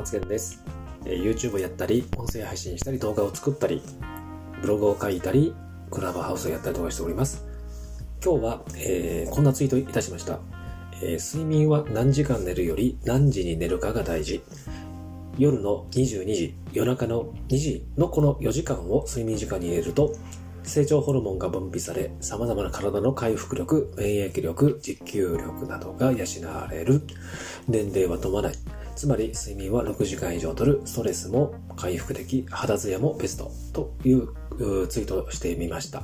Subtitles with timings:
[0.00, 0.64] 松健です、
[1.04, 3.82] えー、YouTube やったり、音声配信したり、動画を作ったり、
[4.62, 5.54] ブログを書いたり、
[5.90, 7.44] クラブハウスをやったりとかしております。
[8.24, 10.40] 今日は、えー、こんなツイートいたしました。
[11.02, 14.42] えー、睡眠は何時間寝るより何時に寝るかが大事。
[15.36, 20.14] 夜の22時、夜中の2時のこの4時間を睡眠時間に入れると、
[20.62, 27.02] 成長ホルモンが分泌され、様々な体の回復力、免疫力、持久力などが養われる。
[27.68, 28.54] 年齢は止まない。
[28.96, 34.28] つまり睡眠は6時間以上とる、ストレスも回復的、肌ツヤもベストという
[34.88, 36.02] ツイートをしてみました。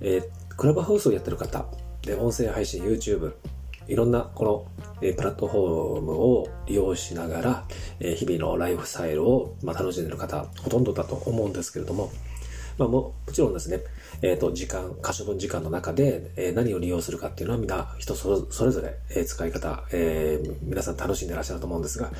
[0.00, 1.66] えー、クラブハウスをやってる方、
[2.02, 3.34] で、音声配信、YouTube、
[3.86, 4.66] いろんなこの、
[5.00, 7.64] えプラットフォームを利用しながら、
[8.00, 12.10] え日々のライフスタイルを、ま楽しんでる方、ほとんどだと思うんですけれども、
[12.78, 13.80] まあも、もちろんですね、
[14.22, 22.10] えっ、ー、と、時間、可処分時間の中で、えー、何を利用するかっていうのはみんな人それぞれ、えー、使い方、えー、皆さん楽しんでらっしゃると思うんですが、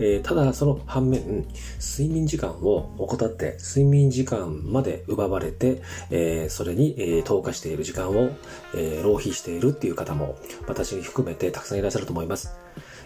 [0.00, 1.46] えー、ただその反面、
[1.80, 5.80] 睡眠時間を怠って、睡眠時間まで奪われて、
[6.10, 8.30] えー、それに、えー、投下している時間を、
[8.74, 10.36] えー、浪費しているっていう方も、
[10.66, 12.50] 私含めてたくさんいらっしゃると思います。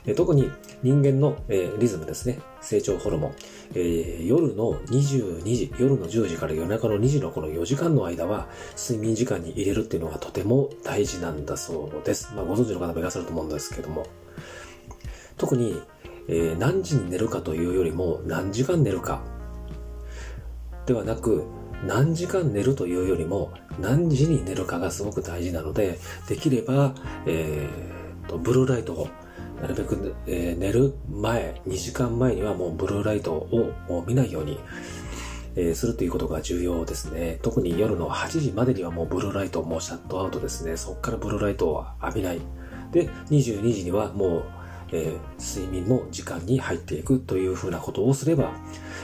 [0.06, 0.50] え特に
[0.82, 2.38] 人間の、えリズムですね。
[2.60, 3.34] 成長ホルモン。
[3.74, 12.32] え、夜の22時、夜の10時から夜中の2時のこの4時間の間は、睡眠時間に入れるっていうのがとても大事なんだそうです。
[12.34, 14.06] まあ、ご存知の方もいらっしゃると思うんですけども。
[15.36, 15.80] 特に、
[16.28, 19.22] え、何時に寝るかというよりも、何時間寝るか。
[20.86, 21.44] ではなく、
[21.86, 26.94] 何時間寝るというよりも、何時に寝るかがすごく大事なので、できれば、
[27.26, 29.08] えー、と、ブルーライトを
[29.60, 34.58] なるべく、えー、寝る前、2時間前にはもうブルーライトを見ないように、
[35.56, 37.38] えー、するということが重要ですね。
[37.42, 40.76] 特に夜の8時までにはもうブルーライトもうシャットアウトですね。
[40.76, 42.40] そこからブルーライトを浴びない。
[42.90, 44.44] で、22時にはもう、
[44.92, 48.52] えー、睡眠の時間に入っていくというふうなことをすれば、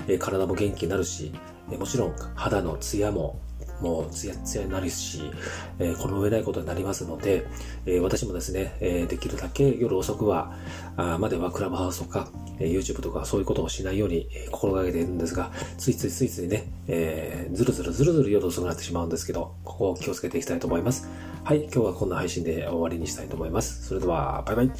[0.08, 1.32] え、体も元気になるし、
[1.72, 3.40] えもちろん肌のツヤも
[3.80, 5.30] もうツヤツヤになるし、
[5.78, 7.46] えー、この上ないことになりますので、
[7.86, 10.56] えー、私もですね、えー、できるだけ夜遅くは、
[10.96, 21.08] あまではクラブハウスとか、え、YouTube とかそういうことをしないように、心がけているんですが、ついついついついね、えー、ずるずるずるずる夜遅くなってしまうんですけど、ここを気をつけていきたいと思います。
[21.44, 23.86] はい、今日はこんな配信で終わりにしたいと思います。
[23.86, 24.70] それでは、バイバイ。